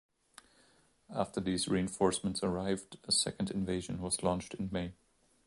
[1.13, 4.93] After these reinforcements arrived, a second invasion was launched in May.